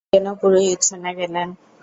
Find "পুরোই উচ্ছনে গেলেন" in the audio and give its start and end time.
0.41-1.47